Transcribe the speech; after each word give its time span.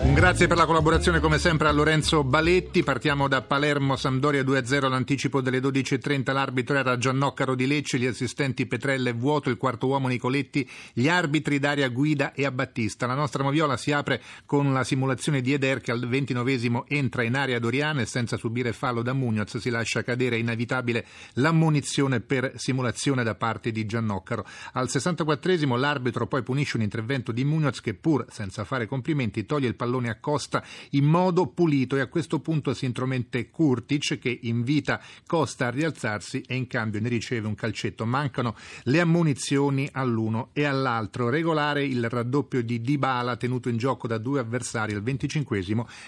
Un 0.00 0.14
grazie 0.14 0.46
per 0.46 0.56
la 0.56 0.64
collaborazione 0.64 1.18
come 1.18 1.38
sempre 1.38 1.66
a 1.66 1.72
Lorenzo 1.72 2.22
Baletti. 2.22 2.84
Partiamo 2.84 3.26
da 3.26 3.42
Palermo, 3.42 3.96
Sampdoria 3.96 4.42
2-0, 4.42 4.88
l'anticipo 4.88 5.40
delle 5.40 5.58
12.30. 5.58 6.32
L'arbitro 6.32 6.76
era 6.76 6.96
Giannoccaro 6.96 7.56
di 7.56 7.66
Lecce, 7.66 7.98
gli 7.98 8.06
assistenti 8.06 8.66
Petrella 8.66 9.10
e 9.10 9.12
Vuoto, 9.12 9.50
il 9.50 9.56
quarto 9.56 9.88
uomo 9.88 10.06
Nicoletti, 10.06 10.66
gli 10.92 11.08
arbitri 11.08 11.58
Daria 11.58 11.88
Guida 11.88 12.32
e 12.32 12.46
Abbattista. 12.46 13.08
La 13.08 13.14
nostra 13.14 13.42
moviola 13.42 13.76
si 13.76 13.90
apre 13.90 14.22
con 14.46 14.72
la 14.72 14.84
simulazione 14.84 15.40
di 15.40 15.52
Eder 15.52 15.80
che 15.80 15.90
al 15.90 16.06
29 16.06 16.84
entra 16.86 17.24
in 17.24 17.34
area 17.34 17.58
doriana 17.58 18.00
e 18.00 18.06
senza 18.06 18.36
subire 18.36 18.72
fallo 18.72 19.02
da 19.02 19.12
Munoz 19.12 19.56
si 19.56 19.68
lascia 19.68 20.04
cadere 20.04 20.38
inevitabile 20.38 21.04
l'ammonizione 21.34 22.20
per 22.20 22.52
simulazione 22.54 23.24
da 23.24 23.34
parte 23.34 23.72
di 23.72 23.84
Giannoccaro. 23.84 24.46
Al 24.74 24.88
64 24.88 25.76
l'arbitro 25.76 26.28
poi 26.28 26.44
punisce 26.44 26.76
un 26.76 26.84
intervento 26.84 27.32
di 27.32 27.44
Munoz 27.44 27.80
che 27.80 27.94
pur 27.94 28.26
senza 28.30 28.64
fare 28.64 28.86
complimenti 28.86 29.44
toglie 29.44 29.66
il 29.66 29.74
pallone 29.74 29.86
pallone 29.88 30.10
a 30.10 30.18
Costa 30.20 30.62
in 30.90 31.06
modo 31.06 31.46
pulito 31.46 31.96
e 31.96 32.00
a 32.00 32.06
questo 32.08 32.40
punto 32.40 32.74
si 32.74 32.84
intromette 32.84 33.48
Kurtic 33.48 34.18
che 34.18 34.38
invita 34.42 35.00
Costa 35.26 35.66
a 35.66 35.70
rialzarsi 35.70 36.42
e 36.46 36.54
in 36.54 36.66
cambio 36.66 37.00
ne 37.00 37.08
riceve 37.08 37.46
un 37.48 37.54
calcetto. 37.54 38.04
Mancano 38.04 38.54
le 38.84 39.00
ammonizioni 39.00 39.88
all'uno 39.92 40.50
e 40.52 40.64
all'altro. 40.64 41.30
Regolare 41.30 41.84
il 41.84 42.06
raddoppio 42.08 42.62
di 42.62 42.82
Dybala 42.82 43.36
tenuto 43.36 43.70
in 43.70 43.78
gioco 43.78 44.06
da 44.06 44.18
due 44.18 44.40
avversari 44.40 44.92
al 44.92 45.02
25 45.02 45.46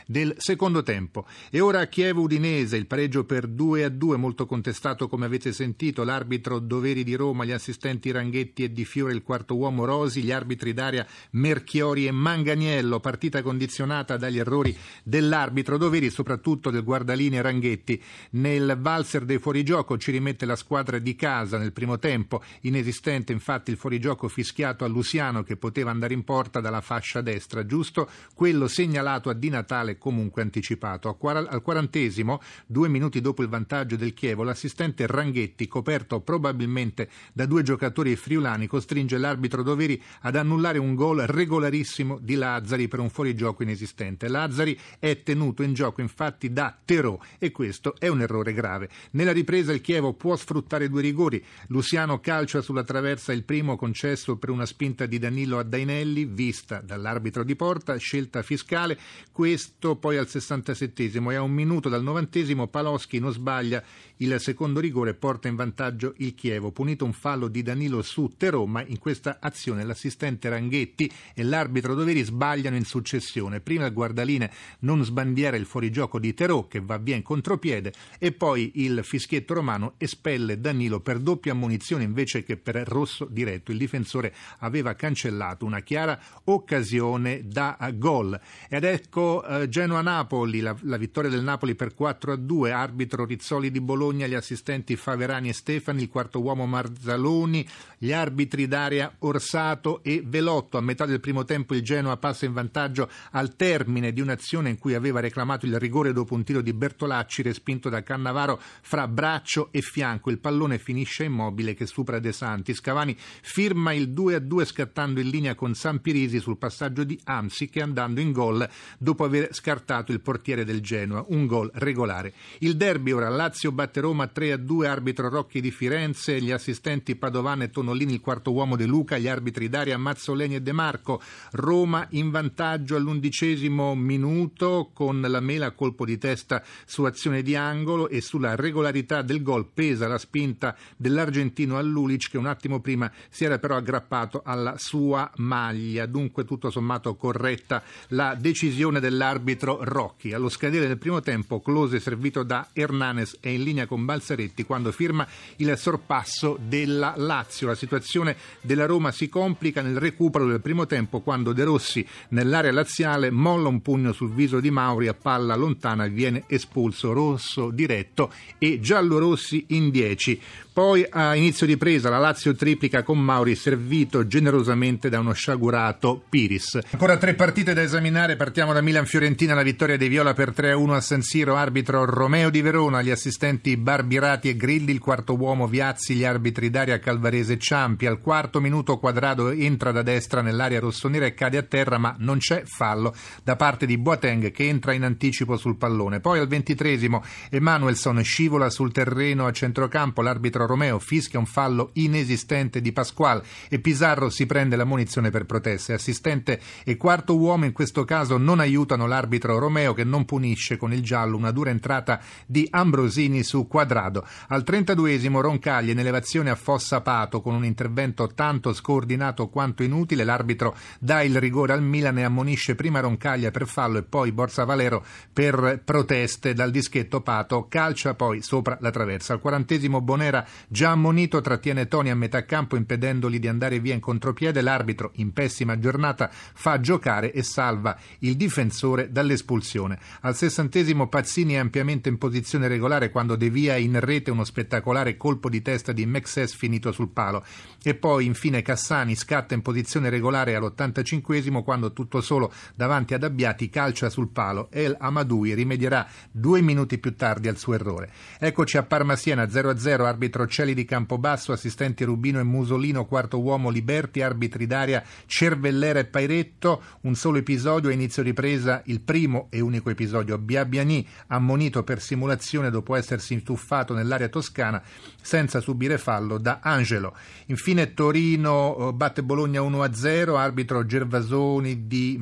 del 0.07 0.35
secondo 0.37 0.83
tempo. 0.83 1.27
E 1.51 1.61
ora 1.61 1.87
Chievo-Udinese, 1.87 2.77
il 2.77 2.87
pareggio 2.87 3.25
per 3.25 3.47
2 3.47 3.85
a 3.85 3.89
2 3.89 4.17
molto 4.17 4.45
contestato 4.45 5.09
come 5.09 5.25
avete 5.25 5.53
sentito, 5.53 6.05
l'arbitro 6.05 6.59
Doveri 6.59 7.03
di 7.03 7.15
Roma, 7.15 7.45
gli 7.45 7.53
assistenti 7.53 8.11
Ranghetti 8.11 8.65
e 8.65 8.73
Di 8.73 8.85
Fiore, 8.85 9.15
il 9.15 9.23
quarto 9.23 9.57
uomo 9.57 9.85
Rosi, 9.85 10.23
gli 10.23 10.33
arbitri 10.33 10.75
d'aria 10.75 11.07
Merchiori 11.31 12.07
e 12.07 12.11
Manganiello, 12.11 13.01
partita 13.01 13.41
condizionata 13.43 13.69
condizionata 13.71 14.17
dagli 14.17 14.39
errori 14.39 14.77
dell'arbitro, 15.05 15.79
doveri 15.79 16.11
soprattutto 16.11 16.71
del 16.71 16.83
guardaline 16.83 17.41
Ranghetti. 17.41 18.03
Nel 18.31 18.77
valzer 18.81 19.25
dei 19.25 19.39
fuorigioco 19.39 19.97
ci 19.97 20.11
rimette 20.11 20.45
la 20.45 20.57
squadra 20.57 20.99
di 20.99 21.15
casa 21.15 21.57
nel 21.57 21.73
primo 21.73 21.99
tempo, 21.99 22.43
inesistente 22.63 23.33
infatti 23.33 23.71
il 23.71 23.77
fuorigioco 23.77 24.29
fischiato 24.29 24.85
a 24.85 24.89
Luciano 24.89 25.45
che 25.45 25.57
poteva 25.57 25.93
andare 25.93 26.15
in 26.15 26.25
porta 26.25 26.61
dalla 26.61 26.81
fascia 26.81 27.21
destra, 27.21 27.65
giusto 27.65 28.09
quello 28.35 28.67
segnalato 28.67 29.31
a 29.31 29.35
Di 29.35 29.49
Natale 29.49 29.97
comunque 29.97 30.43
anticipato. 30.43 31.17
Al 31.21 31.63
quarantesimo, 31.63 32.41
due 32.67 32.89
minuti 32.89 33.21
dopo 33.21 33.43
il 33.43 33.49
vantaggio 33.49 33.95
del 33.97 34.15
Chievo, 34.15 34.43
l'assistente 34.43 35.07
Ranghetti, 35.07 35.69
coperto 35.69 36.21
probabilmente 36.21 37.09
da 37.33 37.47
due 37.47 37.63
giocatori 37.63 38.17
friulani, 38.17 38.67
costringe 38.67 39.17
l'arbitro 39.17 39.63
Doveri 39.63 40.03
ad 40.23 40.35
annullare 40.35 40.79
un 40.79 40.95
gol 40.95 41.19
regolarissimo 41.19 42.19
di 42.21 42.35
Lazzari 42.35 42.89
per 42.89 42.99
un 42.99 43.11
fuorigioco 43.11 43.60
gioco 43.61 43.63
inesistente. 43.63 44.29
Lazzari 44.29 44.79
è 44.99 45.23
tenuto 45.23 45.63
in 45.63 45.75
gioco 45.75 46.01
infatti 46.01 46.53
da 46.53 46.77
Terò 46.85 47.19
e 47.39 47.51
questo 47.51 47.95
è 47.99 48.09
un 48.09 48.21
errore 48.21 48.53
grave. 48.53 48.89
Nella 49.13 49.33
ripresa 49.33 49.73
il 49.73 49.81
Chievo 49.81 50.15
può 50.15 50.37
sfruttare 50.37 50.89
due 50.89 51.03
rigori. 51.03 51.45
Luciano 51.69 52.21
calcia 52.21 52.63
sulla 52.63 52.85
traversa 52.85 53.33
il 53.33 53.45
primo 53.45 53.77
concesso 53.77 54.37
per 54.37 54.51
una 54.51 54.67
spinta 54.67 55.07
di 55.07 55.19
Danilo 55.19 55.59
a 55.59 55.63
Dainelli, 55.63 56.25
vista 56.25 56.81
dall'arbitro 56.81 57.45
di 57.45 57.57
porta, 57.57 57.97
scelta 57.97 58.43
fiscale. 58.43 58.99
Questo 59.31 59.97
poi 59.97 60.17
al 60.17 60.29
67 60.29 61.11
e 61.13 61.35
a 61.35 61.43
un 61.43 61.53
minuto 61.53 61.89
dal 61.89 62.03
90 62.03 62.29
Paloschi 62.71 63.19
non 63.19 63.33
sbaglia 63.33 63.83
il 64.19 64.39
secondo 64.39 64.81
rigore 64.81 65.15
porta 65.15 65.49
in 65.49 65.57
vantaggio 65.57 66.15
il 66.19 66.35
Chievo. 66.35 66.73
Punito 66.73 67.05
un 67.05 67.13
fallo 67.13 67.49
di 67.49 67.63
Danilo 67.63 68.03
su 68.03 68.33
Terò, 68.37 68.65
ma 68.67 68.85
in 68.87 68.99
questa 68.99 69.39
azione 69.41 69.85
l'assistente 69.85 70.49
Ranghetti 70.49 71.11
e 71.35 71.43
l'arbitro 71.43 71.95
Doveri 71.95 72.23
sbagliano 72.23 72.77
in 72.77 72.85
successione 72.85 73.50
azione. 73.51 73.61
Prima 73.61 73.87
il 73.87 73.93
guardaline 73.93 74.51
non 74.81 75.05
sbandiera 75.05 75.57
il 75.57 75.67
fuorigioco 75.67 76.19
di 76.19 76.33
Terò 76.33 76.67
che 76.69 76.81
va 76.81 76.97
via 76.99 77.17
in 77.17 77.23
contropiede 77.23 77.93
e 78.19 78.33
poi 78.33 78.73
il 78.77 79.01
fischietto 79.03 79.55
romano 79.55 79.95
espelle 79.99 80.61
Danilo 80.61 81.01
per 81.01 81.19
doppia 81.19 81.53
ammonizione 81.53 82.05
invece 82.05 82.45
che 82.45 82.57
per 82.57 82.77
rosso 82.87 83.27
diretto. 83.29 83.73
Il 83.73 83.79
difensore 83.79 84.35
aveva 84.59 84.95
cancellato 84.95 85.65
una 85.65 85.81
chiara 85.81 86.19
occasione 86.45 87.43
da 87.45 87.77
gol. 87.95 88.39
Ed 88.69 88.85
ecco 88.85 89.45
eh, 89.45 89.69
Genoa-Napoli, 89.69 90.61
la, 90.61 90.77
la, 90.83 90.97
vittoria 90.97 91.31
del 91.31 91.43
Napoli 91.43 91.75
per 91.75 91.95
4 91.95 92.33
a 92.33 92.37
2, 92.37 92.71
arbitro 92.71 93.25
Rizzoli 93.25 93.71
di 93.71 93.81
Bologna, 93.81 94.27
gli 94.27 94.35
assistenti 94.35 94.97
Faverani 94.97 95.49
e 95.49 95.53
Stefani, 95.53 96.03
il 96.03 96.09
quarto 96.09 96.41
uomo 96.41 96.67
Marzaloni, 96.67 97.67
gli 97.99 98.13
arbitri 98.13 98.69
d'area 98.69 99.15
Orsato 99.21 100.03
e 100.03 100.23
Velotto. 100.25 100.77
A 100.77 100.81
metà 100.81 101.07
del 101.07 101.21
primo 101.21 101.45
tempo 101.45 101.75
il 101.75 101.83
Genoa 101.83 102.17
passa 102.17 102.45
in 102.45 102.53
vantaggio 102.53 103.09
al 103.41 103.57
termine 103.57 104.13
di 104.13 104.21
un'azione 104.21 104.69
in 104.69 104.79
cui 104.79 104.95
aveva 104.95 105.21
reclamato 105.21 105.65
il 105.65 105.79
rigore 105.79 106.13
dopo 106.13 106.35
un 106.35 106.45
tiro 106.45 106.61
di 106.61 106.75
Bertolacci 106.75 107.41
respinto 107.41 107.89
da 107.89 108.03
Cannavaro 108.03 108.61
fra 108.83 109.09
braccio 109.09 109.69
e 109.73 109.81
fianco. 109.81 110.29
Il 110.29 110.39
pallone 110.39 110.79
finisce 110.79 111.25
immobile 111.25 111.73
che 111.73 111.87
supera 111.87 112.19
De 112.19 112.33
Santi. 112.33 112.75
Scavani 112.75 113.17
firma 113.17 113.95
il 113.95 114.11
2-2 114.11 114.65
scattando 114.67 115.21
in 115.21 115.31
linea 115.31 115.55
con 115.55 115.75
Sampirisi 115.75 116.39
sul 116.39 116.59
passaggio 116.59 117.03
di 117.03 117.19
Amsi 117.25 117.71
che 117.71 117.81
andando 117.81 118.21
in 118.21 118.33
gol 118.33 118.69
dopo 118.99 119.25
aver 119.25 119.55
scartato 119.55 120.13
il 120.13 120.21
portiere 120.21 120.65
del 120.65 120.83
Genoa. 120.83 121.25
Un 121.29 121.47
gol 121.47 121.71
regolare. 121.75 122.35
Il 122.59 122.77
derby 122.77 123.13
ora 123.13 123.31
Lazio 123.31 123.73
batte 123.73 124.01
Roma 124.01 124.31
3-2, 124.33 124.85
arbitro 124.85 125.31
Rocchi 125.31 125.63
di 125.63 125.71
Firenze, 125.71 126.43
gli 126.43 126.51
assistenti 126.51 127.17
Padovano 127.17 127.63
e 127.63 127.71
Tonolini, 127.71 128.13
il 128.13 128.21
quarto 128.21 128.53
uomo 128.53 128.77
De 128.77 128.85
Luca, 128.85 129.17
gli 129.17 129.29
arbitri 129.29 129.71
Daria 129.71 129.97
Mazzoleni 129.97 130.57
e 130.57 130.61
De 130.61 130.73
Marco. 130.73 131.23
Roma 131.53 132.07
in 132.11 132.31
vantaggio 132.31 132.97
all'11 132.97 133.29
all'undicesimo 133.31 133.95
minuto 133.95 134.91
con 134.93 135.21
la 135.21 135.41
mela 135.41 135.67
a 135.67 135.71
colpo 135.71 136.05
di 136.05 136.19
testa 136.19 136.63
su 136.85 137.05
azione 137.05 137.43
di 137.43 137.55
angolo 137.55 138.09
e 138.09 138.21
sulla 138.21 138.57
regolarità 138.57 139.23
del 139.23 139.43
gol 139.43 139.67
pesa 139.73 140.09
la 140.09 140.19
spinta 140.19 140.77
dell'argentino 140.97 141.79
Allulic 141.79 142.31
che 142.31 142.39
un 142.39 142.47
attimo 142.47 142.81
prima 142.81 143.11
si 143.29 143.45
era 143.45 143.59
però 143.59 143.77
aggrappato 143.77 144.43
alla 144.45 144.75
sua 144.77 145.31
maglia. 145.37 146.07
Dunque 146.07 146.45
tutto 146.45 146.71
sommato 146.71 147.15
corretta 147.15 147.83
la 148.09 148.35
decisione 148.35 148.99
dell'arbitro 148.99 149.79
Rocchi. 149.83 150.33
Allo 150.33 150.49
scadere 150.49 150.89
del 150.89 150.99
primo 150.99 151.21
tempo 151.21 151.61
Close 151.61 152.01
servito 152.01 152.43
da 152.43 152.69
Hernanes 152.73 153.39
è 153.41 153.49
in 153.49 153.63
linea 153.63 153.87
con 153.87 154.05
Balzaretti 154.05 154.65
quando 154.65 154.91
firma 154.91 155.27
il 155.57 155.73
sorpasso 155.79 156.59
della 156.61 157.15
Lazio. 157.17 157.69
La 157.69 157.75
situazione 157.77 158.37
della 158.61 158.87
Roma 158.87 159.13
si 159.13 159.29
complica 159.29 159.83
nel 159.83 159.99
recupero 159.99 160.47
del 160.47 160.61
primo 160.61 160.87
tempo 160.87 161.21
quando 161.21 161.53
De 161.53 161.63
Rossi 161.65 162.05
nell'area 162.31 162.73
laziale 162.73 163.20
finale 163.21 163.31
molla 163.31 163.69
un 163.69 163.83
pugno 163.83 164.13
sul 164.13 164.33
viso 164.33 164.61
di 164.61 164.71
Mauri 164.71 165.07
a 165.07 165.15
palla 165.15 165.55
lontana 165.55 166.07
e 166.07 166.11
viene 166.11 166.45
espulso 166.47 167.13
rosso 167.13 167.71
diretto 167.71 168.33
e 168.59 168.81
giallo-rossi 168.81 169.67
in 169.69 169.91
10. 169.91 170.41
Poi 170.73 171.05
a 171.11 171.35
inizio 171.35 171.67
di 171.67 171.77
presa 171.77 172.09
la 172.09 172.19
Lazio 172.19 172.55
triplica 172.55 173.03
con 173.03 173.19
Mauri 173.19 173.55
servito 173.55 174.27
generosamente 174.27 175.09
da 175.09 175.19
uno 175.19 175.33
sciagurato 175.33 176.23
Piris. 176.29 176.79
Ancora 176.93 177.19
tre 177.19 177.35
partite 177.35 177.75
da 177.75 177.83
esaminare, 177.83 178.37
partiamo 178.37 178.73
da 178.73 178.81
Milan-Fiorentina, 178.81 179.53
la 179.53 179.65
vittoria 179.65 179.99
dei 179.99 180.09
Viola 180.09 180.33
per 180.33 180.53
3-1 180.57 180.93
a 180.93 181.01
San 181.01 181.23
Siro, 181.23 181.57
arbitro 181.57 182.05
Romeo 182.05 182.51
di 182.51 182.63
Verona, 182.63 183.03
gli 183.03 183.11
assistenti 183.11 183.77
Barbirati 183.77 184.49
e 184.49 184.57
Grilli, 184.57 184.93
il 184.93 185.01
quarto 185.01 185.37
uomo 185.37 185.67
Viazzi, 185.67 186.15
gli 186.15 186.25
arbitri 186.25 186.71
Daria 186.71 186.99
Calvarese 186.99 187.55
e 187.55 187.59
Ciampi. 187.59 188.07
Al 188.07 188.21
quarto 188.21 188.61
minuto 188.61 188.99
Quadrado 188.99 189.51
entra 189.51 189.91
da 189.91 190.03
destra 190.03 190.41
nell'area 190.41 190.81
rossonera 190.81 191.27
e 191.27 191.35
cade 191.35 191.59
a 191.59 191.63
terra 191.63 191.99
ma 191.99 192.15
non 192.19 192.39
c'è 192.39 192.63
fallo 192.65 193.10
fallo 193.11 193.15
da 193.43 193.57
parte 193.57 193.87
di 193.87 193.99
Boateng 193.99 194.51
che 194.51 194.69
entra 194.69 194.93
in 194.93 195.05
anticipo 195.05 195.57
sul 195.57 195.77
pallone. 195.77 196.21
Poi 196.21 196.39
al 196.39 196.47
ventitresimo 196.47 197.23
Emanuelson 197.51 198.23
scivola 198.23 198.71
sul 198.71 198.93
terreno 198.93 199.47
a 199.47 199.53
centrocampo, 199.53 200.23
l'arbitro 200.23 200.67
Romeo 200.67 200.99
fischia 200.99 201.39
un 201.39 201.47
fallo 201.47 201.91
inesistente 201.95 202.81
di 202.81 202.93
Pasquale 202.93 203.43
e 203.69 203.81
Pizarro 203.81 204.31
si 204.31 204.47
prende 204.47 204.77
la 204.77 204.85
munizione 204.85 205.31
per 205.31 205.47
proteste. 205.47 205.93
Assistente 205.93 206.61
e 206.85 206.97
quarto 206.97 207.37
uomo 207.37 207.65
in 207.65 207.73
questo 207.73 208.05
caso 208.05 208.37
non 208.37 208.61
aiutano 208.61 209.07
l'arbitro 209.07 209.59
Romeo 209.59 209.95
che 209.95 210.05
non 210.05 210.25
punisce 210.25 210.77
con 210.77 210.93
il 210.93 211.03
giallo 211.03 211.37
una 211.37 211.51
dura 211.51 211.71
entrata 211.71 212.21
di 212.47 212.67
Ambrosini 212.71 213.43
su 213.43 213.67
Quadrado. 213.67 214.27
Al 214.49 214.63
32esimo 214.67 215.41
Roncagli 215.41 215.91
in 215.91 215.99
elevazione 215.99 216.51
a 216.51 216.55
Fossa 216.55 217.01
Pato 217.01 217.41
con 217.41 217.55
un 217.55 217.65
intervento 217.65 218.29
tanto 218.35 218.73
scordinato 218.73 219.49
quanto 219.49 219.83
inutile, 219.83 220.25
l'arbitro 220.25 220.77
dà 220.99 221.23
il 221.23 221.39
rigore 221.39 221.73
al 221.73 221.83
Milan 221.83 222.19
e 222.19 222.23
ammonisce 222.23 222.75
prima 222.75 222.90
prima 222.91 223.01
Roncaglia 223.01 223.53
per 223.53 223.69
fallo 223.69 223.99
e 223.99 224.03
poi 224.03 224.33
Borsa 224.33 224.65
Valero 224.65 225.05
per 225.33 225.81
proteste 225.85 226.55
dal 226.55 226.73
dischetto 226.73 227.21
Pato, 227.21 227.69
calcia 227.69 228.15
poi 228.15 228.43
sopra 228.43 228.79
la 228.81 228.91
traversa. 228.91 229.33
Al 229.33 229.41
quarantesimo 229.41 230.01
Bonera 230.01 230.45
già 230.67 230.91
ammonito 230.91 231.41
trattiene 231.41 231.87
Toni 231.87 232.11
a 232.11 232.17
metà 232.17 232.45
campo 232.45 232.75
impedendogli 232.75 233.39
di 233.39 233.47
andare 233.47 233.79
via 233.79 233.95
in 233.95 234.01
contropiede, 234.01 234.61
l'arbitro 234.61 235.13
in 235.15 235.33
pessima 235.33 235.79
giornata 235.79 236.31
fa 236.33 236.81
giocare 236.81 237.33
e 237.33 237.45
salva 237.45 237.97
il 238.21 238.37
difensore 238.37 239.13
dall'espulsione. 239.13 239.99
Al 240.23 240.35
sessantesimo 240.35 241.09
Pazzini 241.09 241.55
è 241.55 241.59
ampiamente 241.59 242.09
in 242.09 242.19
posizione 242.19 242.67
regolare 242.67 243.11
quando 243.11 243.37
devia 243.37 243.77
in 243.77 244.01
rete 244.01 244.33
uno 244.33 244.43
spettacolare 244.43 245.17
colpo 245.17 245.49
di 245.49 245.63
testa 245.63 245.93
di 245.93 246.07
Mexes 246.07 246.55
finito 246.55 246.91
sul 246.91 247.11
palo 247.11 247.45
e 247.83 247.95
poi 247.95 248.27
infine 248.27 248.63
Cassani 248.63 249.15
scatta 249.15 249.55
in 249.55 249.63
posizione 249.63 250.11
regolare 250.11 250.57
all'85 250.57 251.63
quando 251.63 251.93
tutto 251.93 252.21
solo 252.21 252.53
davanti 252.81 253.13
ad 253.13 253.25
Abbiati 253.25 253.69
calcia 253.69 254.09
sul 254.09 254.31
palo 254.31 254.69
El 254.71 254.97
Amadoui 254.99 255.53
rimedierà 255.53 256.07
due 256.31 256.63
minuti 256.63 256.97
più 256.97 257.15
tardi 257.15 257.47
al 257.47 257.59
suo 257.59 257.75
errore. 257.75 258.11
Eccoci 258.39 258.79
a 258.79 258.85
Parma 258.85 259.17
Siena 259.17 259.45
0-0 259.45 260.07
arbitro 260.07 260.47
Celi 260.47 260.73
di 260.73 260.87
Campobasso 260.87 261.53
assistenti 261.53 262.05
Rubino 262.05 262.41
e 262.41 262.43
Musolino 262.43 263.05
quarto 263.05 263.39
uomo 263.39 263.69
Liberti 263.69 264.23
arbitri 264.23 264.67
d'aria 264.67 265.05
Cervellera 265.27 265.99
e 265.99 266.07
Pairetto 266.07 266.83
un 267.03 267.15
solo 267.15 267.37
episodio 267.37 267.91
a 267.91 267.93
inizio 267.93 268.23
ripresa 268.23 268.81
il 268.87 269.03
primo 269.03 269.49
e 269.51 269.61
unico 269.61 269.91
episodio 269.91 270.39
Biabiani 270.39 271.07
ammonito 271.27 271.85
per 271.85 272.01
simulazione 272.01 272.71
dopo 272.71 272.95
essersi 272.95 273.43
tuffato 273.43 273.93
nell'area 273.93 274.31
toscana 274.31 274.83
senza 275.21 275.61
subire 275.61 275.99
fallo 275.99 276.39
da 276.39 276.61
Angelo. 276.63 277.15
Infine 277.47 277.93
Torino 277.93 278.89
eh, 278.89 278.93
batte 278.95 279.23
Bologna 279.23 279.61
1-0, 279.61 280.35
arbitro 280.35 280.87
Gervasoni 280.87 281.87
di 281.87 282.17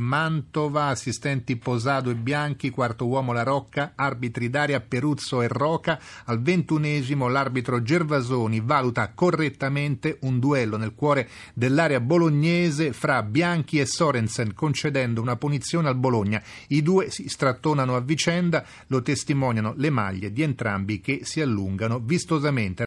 Mantova, 0.49 0.87
assistenti 0.87 1.57
Posado 1.57 2.09
e 2.09 2.15
Bianchi, 2.15 2.71
quarto 2.71 3.07
uomo 3.07 3.35
La 3.35 3.43
Rocca, 3.43 3.93
arbitri 3.95 4.49
d'aria 4.49 4.81
Peruzzo 4.81 5.43
e 5.43 5.47
Roca. 5.47 6.01
Al 6.25 6.41
ventunesimo 6.41 7.29
l'arbitro 7.29 7.83
Gervasoni 7.83 8.61
valuta 8.61 9.13
correttamente 9.13 10.17
un 10.23 10.39
duello 10.39 10.79
nel 10.79 10.95
cuore 10.95 11.29
dell'area 11.53 12.01
bolognese 12.01 12.95
fra 12.95 13.23
Bianchi 13.23 13.79
e 13.79 13.85
Sorensen, 13.85 14.55
concedendo 14.55 15.21
una 15.21 15.37
punizione 15.37 15.89
al 15.89 15.97
Bologna. 15.97 16.43
I 16.69 16.83
due 16.83 17.11
si 17.11 17.29
strattonano 17.29 17.95
a 17.95 18.01
vicenda, 18.01 18.65
lo 18.87 19.03
testimoniano 19.03 19.75
le 19.77 19.91
maglie 19.91 20.33
di 20.33 20.43
entrambi 20.43 21.03
che 21.03 21.21
si 21.25 21.43
allungano 21.43 22.01
vistosamente. 22.01 22.77